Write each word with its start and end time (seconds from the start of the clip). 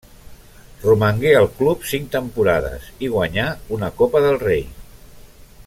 Romangué 0.83 1.33
al 1.41 1.45
club 1.59 1.83
cinc 1.91 2.09
temporades 2.15 2.89
i 3.07 3.11
guanyà 3.17 3.47
una 3.77 3.91
Copa 4.01 4.23
del 4.29 4.41
Rei. 4.47 4.65